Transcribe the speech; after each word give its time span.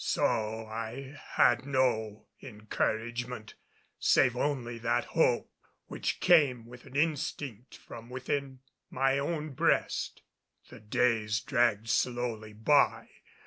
So 0.03 0.65
I 0.65 1.13
had 1.35 1.67
no 1.67 2.25
encouragement, 2.41 3.53
save 3.99 4.35
only 4.35 4.79
that 4.79 5.05
hope 5.05 5.51
which 5.85 6.19
came 6.19 6.67
like 6.67 6.85
an 6.85 6.95
instinct 6.95 7.77
from 7.77 8.11
my 8.89 9.19
own 9.19 9.51
breast. 9.51 10.23
The 10.69 10.79
days 10.79 11.39
dragged 11.41 11.87
slowly 11.91 12.53
by. 12.53 13.09